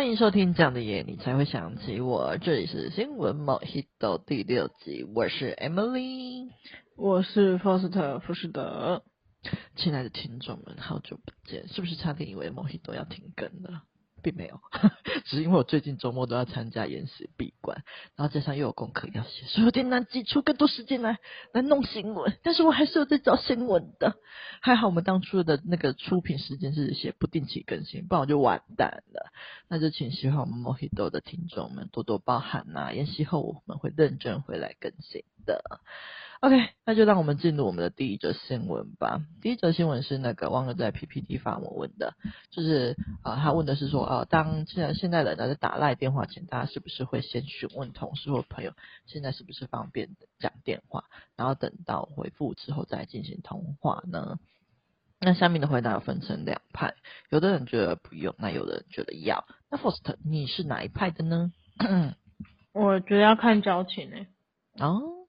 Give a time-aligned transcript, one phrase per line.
[0.00, 6.48] 欢迎收听《这样的夜你才会想起我》，这里是新闻某 hit 第六集，我是 Emily，
[6.96, 9.02] 我是 Foster 福士德。
[9.76, 13.82] 亲爱的听众们，好久不见，是不是差点以为某 hit 要停更了？
[14.22, 14.60] 并没有，
[15.26, 17.82] 只是因为我最近周末都要参加研习闭关，
[18.16, 21.18] 然后加上又有功课要写，所以有点难挤出更多时间来
[21.52, 22.36] 来弄新闻。
[22.42, 24.14] 但是我还是有在找新闻的，
[24.60, 29.32] 还好我们当初的那个出品时间是写不定期更新，不然我就完蛋了。
[29.68, 35.62] 那就请希望我们 Mojito 的听众们多多包涵呐、啊，研习后我们会认真回来更新的。
[36.40, 39.20] OK，那就让我们进入我们的第一则新闻吧。
[39.42, 42.14] 第一则新闻是那个网友在 PPT 发我问的，
[42.50, 48.72] 就是啊、呃，他问的是说，啊、呃，当现在现在人在打赖电话前，大家是不是会先询问同事或朋友，
[49.04, 51.04] 现在是不是方便讲电话，
[51.36, 54.38] 然后等到回复之后再进行通话呢？
[55.20, 56.94] 那下面的回答有分成两派，
[57.28, 59.44] 有的人觉得不用，那有的人觉得要。
[59.70, 61.52] 那 Faust，你是哪一派的呢？
[62.72, 64.26] 我觉得要看交情诶、
[64.78, 64.86] 欸。
[64.86, 65.19] 哦。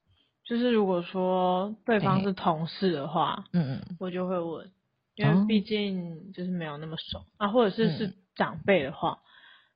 [0.51, 4.69] 就是如果说对方是同事的话，嗯嗯，我就会问，
[5.15, 9.19] 因为毕竟就是没有那么熟、哦、啊，或者是是长辈的话，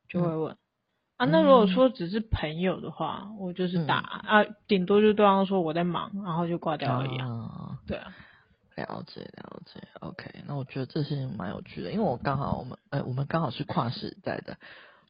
[0.10, 0.58] 就会问、嗯、
[1.16, 1.26] 啊。
[1.28, 7.18] 那如果说只是朋友的话，我就是打、嗯、啊，顶多就对方说我在忙，然后就挂掉而已。
[7.20, 7.80] 啊。
[7.88, 8.14] 对啊，
[8.76, 9.82] 了解了解。
[10.02, 14.58] OK，那我觉得这事情蛮有趣的，因为我刚好我们呃我们刚好是跨时代的。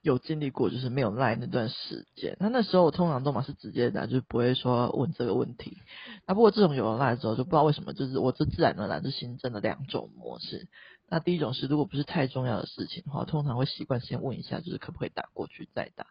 [0.05, 2.37] 有经历过，就是没有赖那段时间。
[2.39, 5.79] 那那时候我通常都嘛是直接打，就是不会说问这个问题。
[6.27, 10.67] 那不过这种有了赖之后，就不知道为什么，就是我这自然而然就新增了两种模式。
[11.09, 16.05] 那第一种是，如果不是太重要的事情的话，通常会习惯先问一下，就是可不可以打过去再打。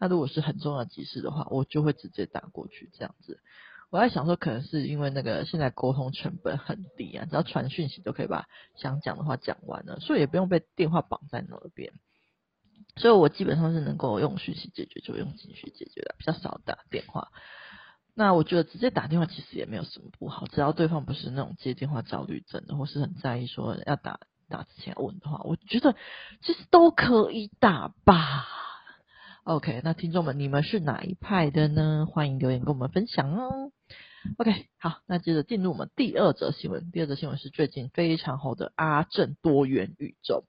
[0.00, 3.38] 那如果是很重要急事的话，我就会直接打过去这样子。
[3.90, 11.92] 我在想说，可能是因为那个现在沟通成本很低啊，只要传讯息就可以把想讲的话讲完了，所以也不用被电话绑在那边。
[12.96, 17.28] 所以我基本上是能够用讯息解决，就用讯息解决的，比较少打电话。
[18.14, 25.94] 那我觉得直接打电话其实也没有什么不好，只要对方不是那种接电话焦虑症的，或是很在意说要打打之前要问的话，我觉得
[26.40, 28.46] 其实都可以打吧。
[29.44, 32.06] OK，那听众们，你们是哪一派的呢？
[32.10, 33.70] 欢迎留言跟我们分享哦。
[34.38, 36.90] OK，好，那接着进入我们第二则新闻。
[36.90, 40.44] 第二则新闻是最近非常红的阿正多元宇宙。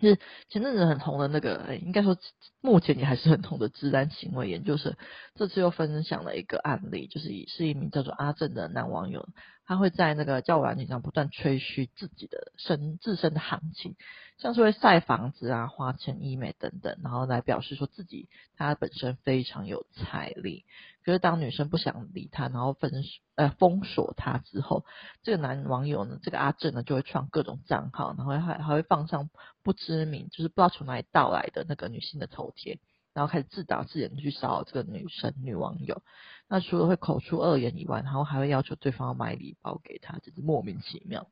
[0.00, 0.18] 就是
[0.48, 2.16] 前阵子很红的那个，欸、应该说
[2.60, 4.96] 目前也还是很红的直男行为研究社，
[5.34, 9.28] 这次又分享了一个案例，就是是一名叫做阿正的男网友，
[9.66, 13.94] 他会在那个交友软件上不断吹嘘自己的身自身的行情，
[14.38, 20.64] 像是会晒房子啊、花钱医美等等，然后来表示说自己他本身非常有财力。
[21.04, 22.92] 可是当女生不想理他，然后分
[23.34, 24.84] 呃封锁他之后，
[25.22, 29.30] 这个男网友呢，这个阿正呢就会创各种账号，然后还还会放上
[29.62, 32.78] 不知名，就是不知道从哪里盗来的那个女性的头贴，
[33.14, 36.02] 然后开始自导自演去骚扰这个女生女网友。
[36.48, 41.28] 那除了会口出恶言以外，然后还会要求对方要买礼包给他，就是莫名其妙。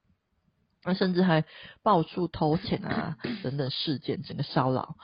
[0.85, 1.45] 那甚至还
[1.83, 4.97] 爆出偷钱啊等等事件，整个骚扰，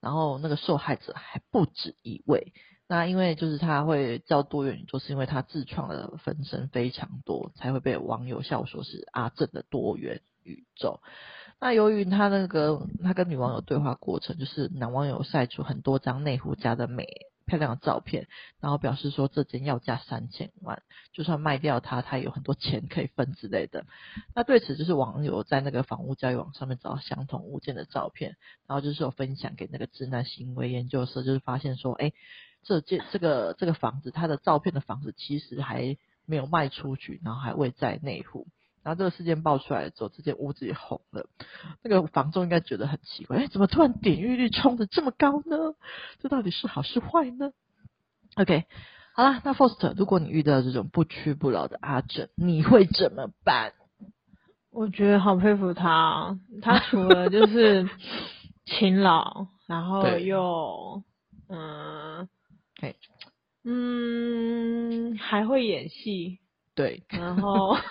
[0.00, 2.52] 然后那个受害者还不止一位。
[2.88, 11.00] 那因为就是他会叫多元宇宙，是因为他自创的分身非常多，才会被网友笑说是阿正的多元宇宙。
[11.58, 17.08] 那由于他那个他跟女网友对话过程，就是男网友晒出很多张内湖家的美
[17.44, 18.28] 漂亮的照片，
[18.60, 20.82] 然后表示说这间要价三千万，
[21.12, 23.84] 就算卖掉它，他有很多钱可以分之类的。
[24.32, 28.36] 那对此就是网友在那个房屋交易网上面找到相同物件的照片，
[28.68, 32.12] 然后就是有分享给那个直男行为研究社，就是发现说，哎。
[32.66, 35.96] 这件这个这个房子，它的照片的房子其实还
[36.26, 38.48] 没有卖出去，然后还未在内户。
[38.82, 41.28] 然后这个事件爆出来之后，这间屋子也红了。
[41.82, 45.74] 那个房仲应该觉得很奇怪，哎，怎么突然点阅率冲的这么高呢？
[46.20, 47.50] 这到底是好是坏呢
[48.36, 48.64] ？OK，
[49.12, 53.72] 好啦，那 First，如果你遇到这种不屈不挠的阿正，你会怎么办？
[54.70, 57.88] 我觉得好佩服他，他除了就是
[58.66, 61.02] 勤劳，然后又
[61.48, 62.28] 嗯。
[62.80, 62.96] 嘿，
[63.64, 66.38] 嗯，还会演戏，
[66.74, 67.76] 对，然后。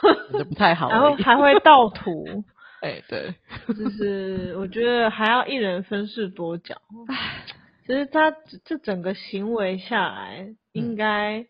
[0.49, 2.43] 不太好， 然后还会盗图，
[2.81, 3.35] 哎，对，
[3.67, 6.75] 就是我觉得还要一人分饰多角，
[7.07, 7.45] 哎，
[7.85, 8.31] 其实他
[8.63, 11.45] 这整个行为下来，应该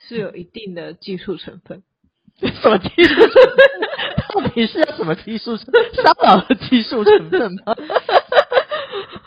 [0.00, 1.82] 是有一定的技术成分，
[2.40, 3.84] 嗯、什么技术成分？
[4.34, 5.56] 到底是要什么技术？
[5.56, 5.66] 骚
[6.22, 7.74] 扰的技术成分吗？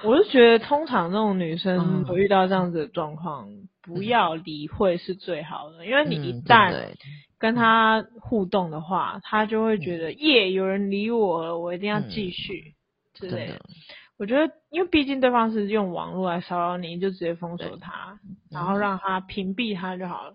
[0.03, 6.95] 我是觉得，通常这种女生会遇到这样子的状况，嗯，不要理会是最好的，因为你一旦
[7.39, 12.75] 跟她互动的话，她，嗯、就会觉得耶，有人理我了，我一定要继续
[13.13, 13.59] 之类的。
[14.17, 20.33] 我觉得，因为毕竟对方是用网络来骚扰你，就直接封锁他，然后让他屏蔽他就好了。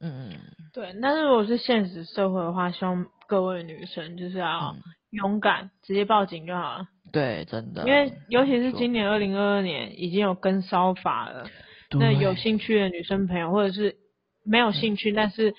[0.00, 0.36] 嗯嗯。
[0.72, 4.76] 对，但是如果是现实社会的话，希望各位女生就是要
[5.10, 6.88] 勇敢，嗯、直接报警就好了。
[7.12, 7.86] 对，真的。
[7.86, 11.48] 因为尤其是今年二零二二年已经有跟骚法了，
[11.90, 13.96] 那有兴趣的女生朋友，或者是
[14.44, 15.54] 没有兴趣，嗯、但是。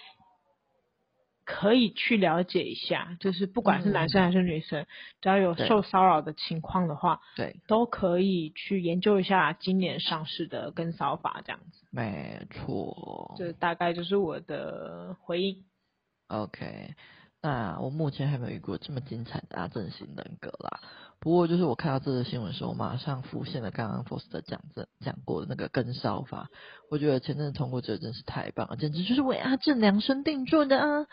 [1.43, 4.87] 可以去了解一下，就是不管是男生还是女生，嗯、
[5.19, 11.85] 只要有受骚扰的情况的话，对，都可以去研究一下今年上市的跟骚法这样子。
[11.89, 15.65] 没错，这大概就是我的回应。
[16.27, 16.93] OK。
[17.41, 20.79] 那我目前还没有遇过这么精彩的阿正型人格啦。
[21.19, 26.49] 不过就是我看到这则新闻的时候，马上浮现了刚刚 Foster 讲的讲过的那个跟骚法。
[26.89, 31.07] 我觉得前阵子通过这真是太棒了，简直就是为阿正量身定做的啊！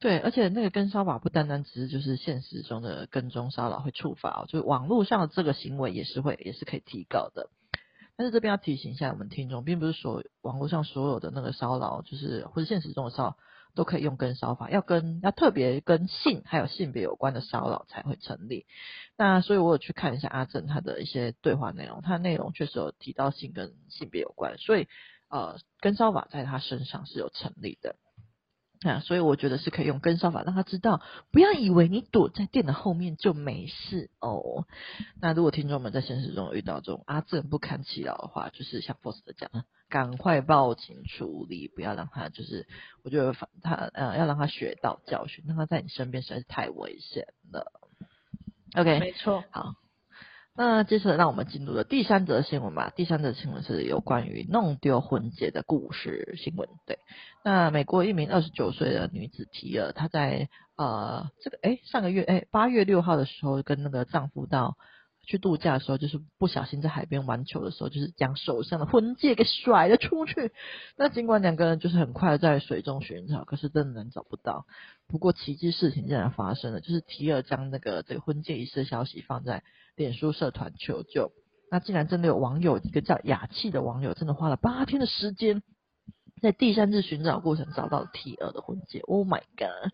[0.00, 7.48] 对，而且那个跟骚法不单单只是就是现实中的跟踪骚扰会触发哦，就是网络上的这个行为也是会也是可以提高的。
[8.16, 13.36] 但是这边要提醒一下我们听众，并不是说网络上所有的那个骚扰，就是或者现实中的骚扰。
[13.74, 18.66] 都可以用跟骚法，要跟要特别跟性还有性别有关的骚扰才会成立。
[19.16, 24.88] 那所以我有去看一下阿正他的一些对话内容，他内容确实有提到性跟性别有关，所以
[25.28, 27.96] 呃跟骚法在他身上是有成立的。
[28.84, 34.66] 啊，所以我觉得是可以用跟骚法让他知道，不要以为你躲在电脑后面就没事哦。
[35.20, 39.48] 那如果听众们在现实中遇到这种阿正不堪其扰的话，就是像 Foster 讲，
[39.92, 42.66] 赶快报警处理，不要让他就是，
[43.04, 47.70] 我觉得他呃要让他学到教训，让他在你身边实在是太危险了。
[48.74, 49.74] OK，没错，好。
[50.54, 52.90] 那接下来让我们进入了第三则新闻吧。
[52.94, 56.68] 第三则新闻是有关于弄丢婚戒的故事新闻。
[56.86, 56.98] 对，
[57.44, 64.76] 那美国一名二十九岁的女子提尔，她在呃这个诶上个月诶八月六号的时候，跟那个丈夫到
[65.22, 70.52] 去度假的时候，就是不小心在海边玩球的时候，就是将手上的婚戒给甩了出去。
[70.96, 74.66] 那尽管两个人就是很快在水中寻找，可是仍然找不到。
[75.08, 79.62] 不过奇迹事情竟然发生了，就是提尔将那个这个婚戒遗失的消息放在。
[79.94, 81.32] 脸书社团求救，
[81.70, 85.62] 那竟然真的有网友，一个叫雅气的网友，真的花了八天的时间，
[86.42, 88.98] 在第三次寻找过程找到 T 二的婚戒。
[89.00, 89.92] Oh my god！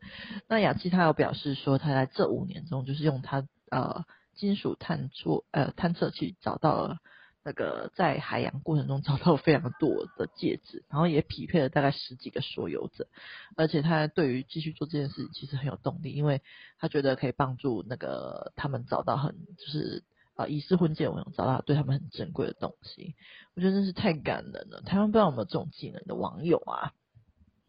[0.48, 6.96] 那雅琪他有表示说，他在这五年中，就是用他呃金属探测呃探测器找到了
[7.44, 13.08] 那个在海洋过程中 找到非常多的戒指，然后也匹配了大概十几个所有者，
[13.54, 16.40] 而且他对于继续做这件事情其实很有动力，因为
[16.78, 20.02] 他觉得可以帮助那个他们找到很就是
[20.38, 23.16] 啊遗失婚戒我想找到对他们很珍贵的东西，
[23.56, 24.80] 我觉得真是太感人了。
[24.82, 26.92] 台湾不知道有没有这种技能的网友啊？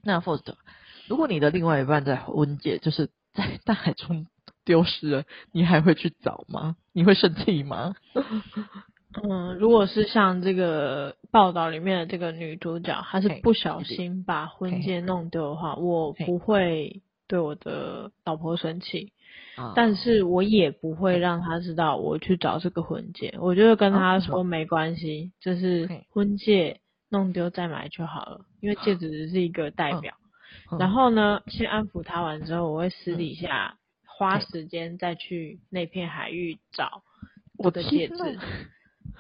[0.04, 0.54] 那 Foster，
[1.08, 4.28] 如果你的另外一半在婚戒就是在大海中
[4.64, 6.76] 丢失了，你还会去找吗？
[6.94, 7.96] 你会生气吗？
[9.24, 19.12] 嗯，如果是像这个报道里面的这个女主角，她是不小心把婚戒弄丢的话，我不会对我的老婆生气，
[19.76, 30.14] 但是我也不会让他知道我去找这个婚戒，我就会跟他说没关系，就是婚戒弄丢再买就好了，因为戒指只是一个代表。
[30.80, 37.04] 然后呢，先安抚他完之后，我会私底下花时间再去那片海域找
[37.58, 38.16] 我的戒指。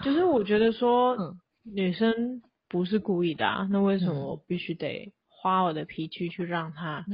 [0.03, 7.05] 就是我觉得说，嗯、女生不是故意的啊，那为什么我必须得花我的脾气去让他，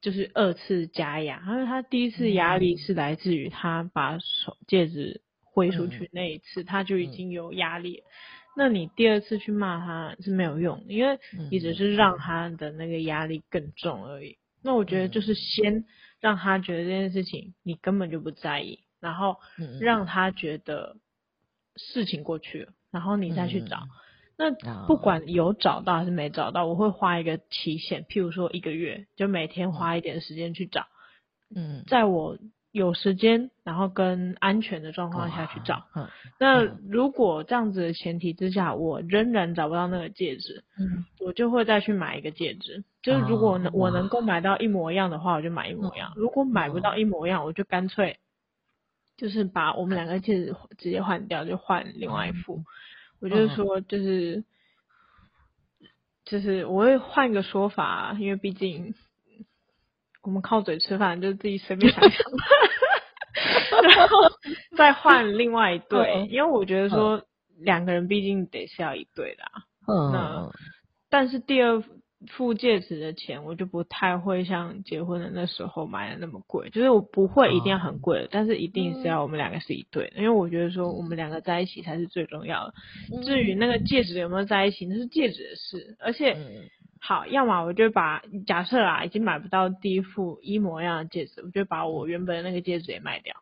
[0.00, 1.42] 就是二次加压？
[1.46, 8.04] 因为他第一次压力是来自于他把手戒指挥出去那一次，他就已经有压力了。
[8.56, 11.18] 那你第二次去骂他是没有用，因为
[11.50, 14.38] 你只是让他的那个压力更重而已。
[14.62, 15.84] 那我觉得就是先
[16.20, 19.36] 让他觉得这件事情你根本就不在意，然后
[19.80, 20.96] 让他觉得。
[21.76, 23.78] 事情过去了，然后你再去找。
[23.78, 23.90] 嗯、
[24.36, 24.50] 那
[24.86, 30.86] 不管有找到还是没找到，我会花一个期限，譬如说一个月，就每天花一点时间去找。
[31.54, 32.36] 嗯，在我
[32.72, 35.86] 有时间，然后跟安全的状况下去找。
[35.94, 36.08] 嗯，
[36.40, 42.82] 那如果这样子的前提之下，我仍然找不到那个戒指，嗯，我就会再去买一个戒指。
[43.02, 46.12] 就是如果能我能够买到一模一样的话，我就买一模一样。
[46.16, 48.18] 如果买不到一模一样，我就干脆。
[49.16, 52.56] 就是把我们两个戒指直接换掉，就换另外一副。
[52.56, 52.64] 嗯、
[53.24, 54.44] 我就是说，就是、嗯、
[56.26, 58.94] 就是我会换个说法，因为毕竟
[60.22, 62.18] 我们靠嘴吃饭，就是自己随便想想，
[63.96, 64.18] 然后
[64.76, 67.24] 再换另外一对，嗯、因为我觉得说
[67.56, 69.62] 两个人毕竟得是要一对的啊。
[69.88, 70.12] 嗯。
[70.12, 70.50] 那
[71.08, 71.82] 但是第二
[72.30, 82.74] 付戒指的钱，我就不太会像结婚的那时候买的那么贵，就是我不会一定要很贵的，但是一定是要我们两个是一对的，因为我觉得说我们两个在一起才是最重要的。
[83.22, 85.96] 至于那个戒指有没有在一起，那是戒指的事。
[86.00, 86.36] 而且，
[87.00, 93.34] 好，要么我就把假设啊，已经买不到第一副一模一样的戒指，我就把我原本的那个戒指也卖掉，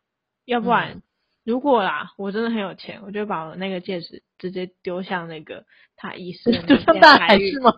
[0.45, 1.03] 要不然。
[1.45, 5.65] 如果啦，我真的很有钱，我就把我那个戒指直接丢向那个
[5.97, 7.59] 他遗失的那片海域。
[7.59, 7.73] 吗？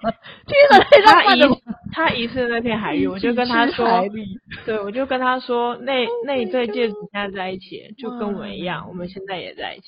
[0.47, 1.41] 天哪，他遗
[1.93, 3.87] 他遗失的那片海域， 我就跟他说，
[4.67, 9.87] 对，我就跟他说，那那一对戒指现在在一起，就跟我一样，我们现在也在一起。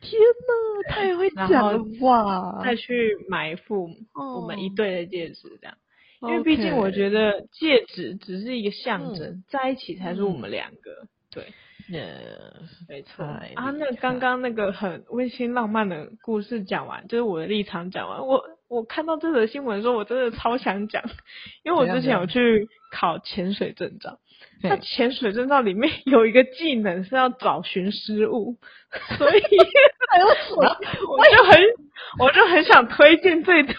[0.00, 2.62] 天哪，太会讲了哇！
[2.64, 5.76] 再去买一副我们一对的戒指，这样，
[6.22, 11.44] 因为毕竟我觉得戒指只是一个象征，在一起才是我们两个，对。
[12.88, 18.26] 没错啊，那刚刚那个很温馨浪漫的故事讲完，就是我的立场讲完。
[18.26, 21.02] 我我看到这则新闻的时候，我真的超想讲，
[21.64, 24.18] 因为我之前有去考潜水证照，
[24.62, 28.56] 那潜水证照里面有一个技能是要找寻失物，
[29.18, 29.42] 所以
[30.56, 31.60] 我我就很
[32.20, 33.74] 我就很想推荐这对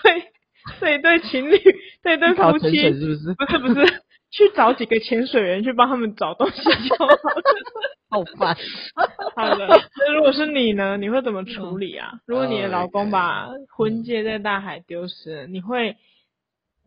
[0.79, 1.57] 这一对情侣
[2.03, 3.33] 这一对夫妻，是不是？
[3.33, 4.03] 不是不是。
[4.35, 7.17] 去找几个潜水员去帮他们找东西就好了。
[8.09, 8.55] 好烦。
[9.35, 10.97] 好的，那如果是你呢？
[10.97, 12.19] 你会怎么处理啊？
[12.25, 15.97] 如果你的老公把婚戒在大海丢失了，你会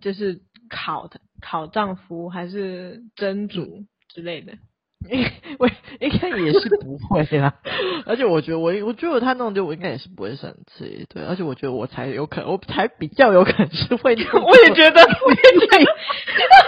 [0.00, 4.52] 就是考他考丈夫，还是蒸煮之类的？
[5.58, 5.68] 我
[6.00, 7.54] 应该也是不会啦。
[8.06, 11.06] 而且我觉得我我觉得他弄丢我应该也是不会生气。
[11.08, 14.14] 对，而且我觉得我才有可能，我才比较有可能是会。
[14.34, 15.86] 我也觉得，我也觉得。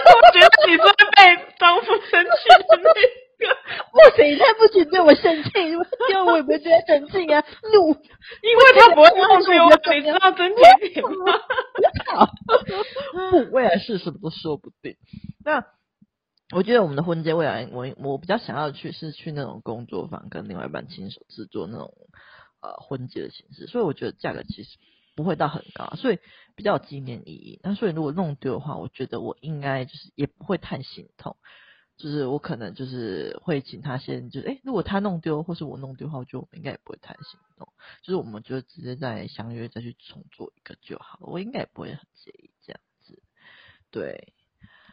[0.09, 0.83] 我觉得你是
[1.15, 2.29] 被丈夫生气
[2.67, 2.93] 的那
[3.39, 3.55] 个，
[3.91, 7.43] 不行，他不仅对我生气，因为我也不会觉得生气啊，
[7.73, 11.39] 怒，因为他不会弄丢我，你知道真甜点吗？
[13.31, 14.95] 不，未来是什么都说不定。
[15.43, 15.63] 那
[16.53, 21.93] 我觉得我们的婚戒未来，我我比较想要去是去那种工作坊，跟另外一半亲手制作那种
[22.61, 24.77] 呃婚戒的形式，所以我觉得价格其实。
[25.15, 26.19] 不会到很高，所以
[26.55, 27.59] 比较有纪念意义。
[27.61, 31.35] 那所以如果弄丢的话，我觉得我应该就是也不会太心痛，
[31.97, 37.67] 就是我可能就是会请他先，就是诶，如果他弄丢或是我弄丢的话，我觉得我们应该也不会太心痛，
[38.01, 41.27] 就是我们就直接再相约再去重做一个就好了。
[41.27, 43.21] 我应该也不会很介意这样子，
[43.91, 44.31] 对。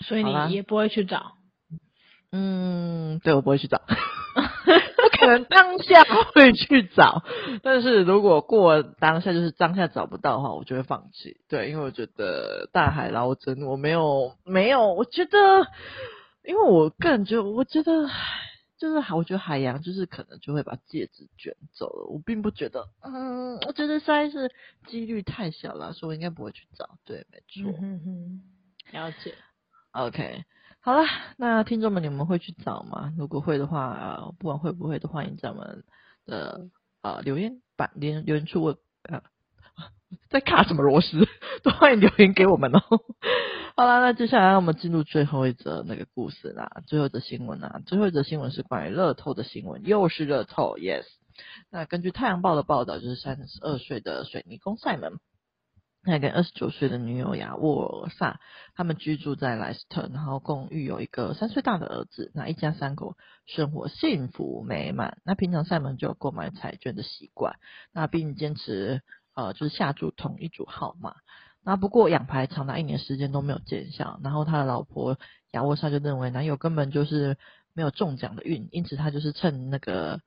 [0.01, 1.37] 所以你也不会去找？
[2.33, 3.81] 嗯，对，我不会去找。
[5.19, 6.03] 可能当下
[6.35, 7.23] 会去找，
[7.63, 11.41] 但是如果过当下就是当下找不到的话，我就会放弃。
[11.49, 15.39] 对，因为我觉得大海捞针，我没有没有，我觉得，
[16.45, 18.09] 因为我个人觉得，我觉得
[18.79, 22.07] 就是我觉得海洋就是可能就会把戒指卷走了。
[22.09, 24.51] 我并不觉得，嗯，我觉得实在是
[24.87, 26.99] 几率太小了，所以我应该不会去找。
[27.07, 27.73] 对，没错。
[27.81, 28.43] 嗯哼，
[28.93, 29.35] 了解。
[29.97, 30.45] OK。
[30.81, 31.05] 好了，
[31.37, 33.13] 那听众们，你们会去找吗？
[33.19, 35.85] 如果会的话，呃、不管会不会，都欢迎在我们
[36.27, 36.69] 的
[37.03, 39.23] 呃留言板留留言处问呃，
[40.31, 41.27] 在卡什么螺丝，
[41.65, 42.81] 都欢迎留言给我们哦。
[43.75, 51.05] 好了，那接下来我们进入最后一则那个故事啦，最后一则新闻啊，最后一则新闻是关于乐透的新闻，又是乐透，yes。
[51.71, 55.19] 那根据《太阳报》的报道，就是三十二岁的水泥工赛门。
[56.07, 58.41] 他跟二十九岁的女友雅沃萨，
[58.75, 62.31] 他们居住在莱斯特，然后共育有一个三岁大的儿子。
[62.33, 65.19] 那一家三口生活幸福美满。
[65.25, 67.57] 那平常赛门就有购买彩券的习惯，
[67.93, 69.03] 那并坚持
[69.35, 71.17] 呃就是下注同一组号码。
[71.65, 75.19] 那不过养牌长达一年时间都没有见效，然后他的老婆
[75.51, 77.37] 亚沃萨就认为男友根本就是
[77.75, 80.21] 没有中奖的运，因此他就是趁那个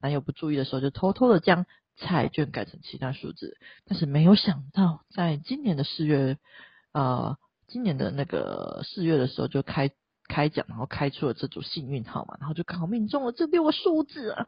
[0.00, 1.66] 男友不注意的时候，就偷偷的将。
[1.98, 6.36] 彩券改成其他数字，但是没有想到，在今年的四月，
[6.92, 7.38] 呃，
[7.68, 9.90] 今年的那个四月的时候就开
[10.28, 14.46] 开奖，然后开出了这组幸运号码，然后就刚好命中了这六个数字啊，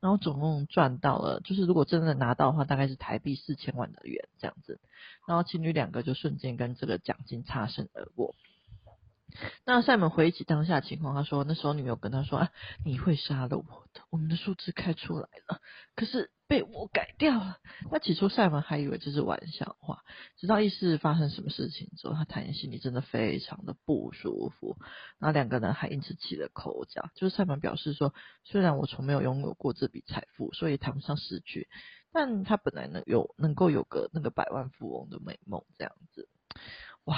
[0.00, 4.80] 然后总共赚到了，就是如果真的拿到的话，大概是台币四千万的元这样子，
[5.28, 8.34] 然后情侣两个就瞬间跟这个奖金擦身而过。
[9.64, 12.50] 那赛门回忆起当下情况，他说那时候女友跟他说啊，
[12.84, 15.60] 你会杀了我的，我们的数字开出来了，
[15.94, 16.32] 可是。
[16.50, 17.58] 被我改掉了。
[17.92, 20.02] 那起初赛门还以为这是玩笑话，
[20.36, 24.76] 直到意识发生什么事情之后，他坦言心里真的非常的不舒服。
[25.20, 27.08] 然后两个人还因此起了口角。
[27.14, 31.68] 就是赛门表示说，虽然我从没有拥有过这笔财富，所以谈不上失去，
[32.12, 36.28] 但他本来能有能够有个那个百万富翁的美梦这样子。
[37.04, 37.16] 哇，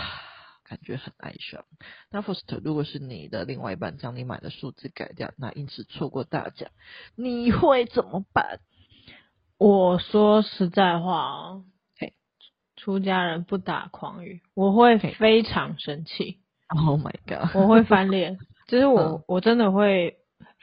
[0.63, 1.65] 感觉很哀伤。
[2.11, 6.71] 那 Faust，如果是你的另外一半将你买的数字改掉，那因此错过大奖，
[7.17, 8.61] 你会怎么办？
[9.63, 11.63] 我说实在话，
[11.97, 12.15] 嘿，
[12.75, 16.39] 出家人不打诳语，我会非常生气。
[16.67, 17.55] Oh my god！
[17.55, 20.17] 我会翻脸， 就是我、嗯、我真的会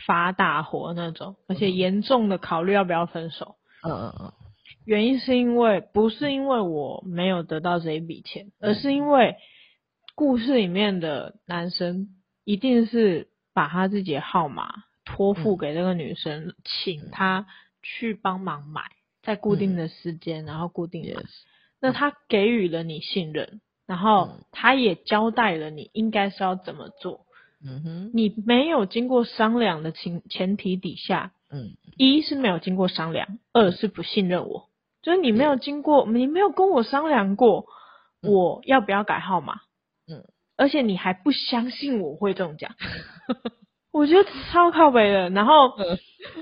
[0.05, 3.55] 发大火那种，而且严重的考虑要不要分手。
[3.83, 4.33] 嗯嗯嗯。
[4.83, 9.37] 原因是因为不是因为我没有得到这一笔钱，而是因为
[10.13, 12.09] 故事里面的男生
[12.43, 14.73] 一定是把他自己的号码
[15.05, 17.47] 托付给这个女生，请他
[17.81, 18.83] 去帮忙买。
[19.21, 21.24] 在固定的时间，嗯、然后固定的，
[21.81, 27.25] 那他给予了你信任，然后他也交代了你应该是要怎么做。
[27.62, 34.69] 嗯哼，你没有经过商量的前前提底下，嗯，一是没有经过商量，二是不信任我，
[35.03, 37.65] 就是你没有经过，你没有跟我商量过，
[38.24, 39.55] 我要不要改号码？
[40.07, 40.24] 嗯，
[40.55, 42.74] 而且你还不相信我会中奖，
[43.91, 45.74] 我觉得超靠北的，然后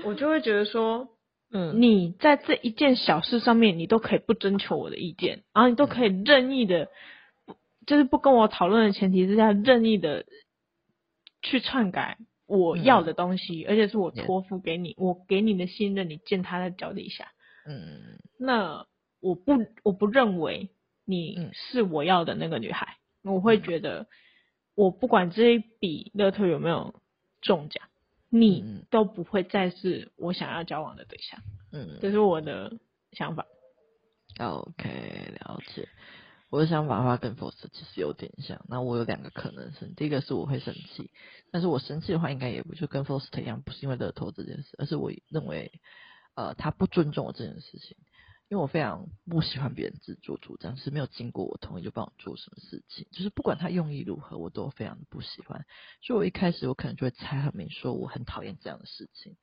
[0.04, 1.08] 我就会觉得说。
[1.50, 6.90] 嗯，你在这一件小事上面，你都可以不征求我的意见，然后你都可以任意的，
[7.86, 10.26] 就是不跟我讨论的前提之下，任意的
[11.40, 17.28] 去篡改我要的东西，嗯、而且是我托付给你，我给你的信任，你践踏在脚底下。
[17.66, 18.86] 嗯，那
[19.20, 19.52] 我不，
[19.82, 20.68] 我不认为
[21.06, 24.06] 你是我要的那个女孩，嗯、我会觉得，
[24.74, 26.94] 我不管这一笔乐透有没有
[27.40, 27.88] 中奖。
[28.30, 31.40] 你都不会再是我想要交往的对象，
[31.72, 32.78] 嗯，这是我的
[33.12, 33.46] 想法。
[34.38, 35.88] OK，了解。
[36.50, 38.64] 我的想法的话跟 Foster 其实有点像。
[38.68, 41.10] 那我有两个可能性，第一个是我会生气，
[41.50, 45.70] 但是我生气的话应该也不就跟 Foster 一样，不是因为乐透这件事，而是我认为，
[46.34, 47.96] 呃，他不尊重我这件事情。
[48.48, 55.66] 因为我非常不喜欢别人自作主张，是没有经过我同意就帮我做什么事情，就是不管他用意如何，我都非常的不喜欢。
[56.00, 59.36] 所以我一开始我可能就会猜很明，说我很讨厌这样的事情。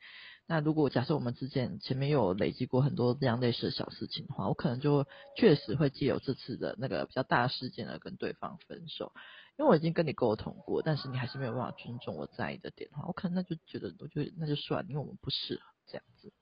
[0.48, 5.06] 那如果假设我们之间前面有累积过很多这样类似的小事情的话，我可能就
[5.38, 9.12] 确实会借由这次的那个比较大的事件而跟对方分手。
[9.58, 16.34] 因为我已经跟你沟通过，但是你还是没有办法尊重我在意的点的话，我可能那就觉得我就那就算，因为我们不适合这样子。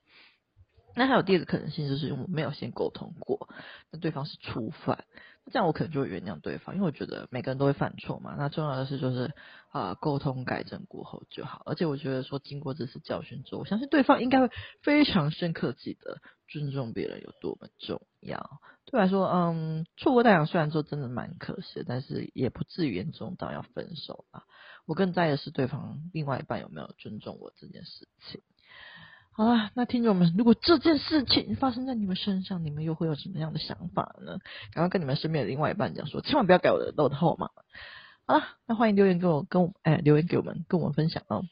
[0.95, 3.49] 那还有第二个可能性，就是我没有先沟通过，
[3.91, 5.05] 那对方是初犯，
[5.45, 8.35] 那这样我可能就会原谅对方，因为我觉得每个人都会犯错嘛。
[8.37, 9.33] 那重要的是就是
[9.69, 11.63] 啊，呃，沟通改正过后就好。
[11.65, 14.49] 而且我觉得说经过这次教训之后，我相信对方应该会
[14.81, 18.61] 非常深刻记得尊重别人有多么重要。
[18.85, 24.43] 对我来说，嗯，错过大洋虽然说真的蛮可惜，但是也不至于严重到要分手啊。
[24.85, 28.41] 我更在意的是对方另外一半有没有尊重我这件事情。
[29.35, 34.37] 好啦，那听众们，如果这件事情发生在你们身上，你们又会有什么样的想法呢？
[34.73, 37.49] 赶快跟你们身边的另外一半讲说，千万不要改我的漏的号码。
[38.27, 41.43] 好啦，那欢迎留言给我，跟我哎留言给我们，跟我们分享哦。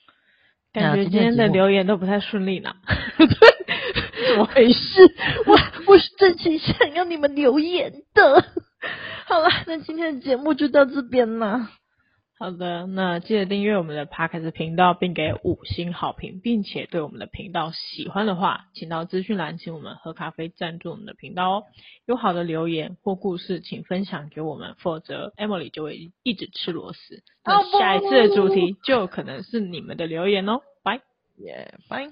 [0.72, 2.76] 感觉今天的留言都不太顺利呢。
[3.18, 5.02] 对，怎么回事？
[5.48, 8.46] 我我是真心想要你们留言的。
[9.26, 11.72] 好了，那今天的节目就到这边啦。
[12.42, 21.64] 好的，那记得订阅我们的 Podcast 频道，并给五星好评，并且对我们的频道喜欢的话，请到资讯栏请我们喝咖啡赞助我们的频道哦。
[22.08, 27.22] 有好的留言或故事，请分享给我们，否则 Emily 就会一直吃螺丝。
[27.46, 30.62] 那下一次的主题就可能是你们的留言哦。
[30.82, 31.00] 拜，
[31.38, 32.10] 耶，拜。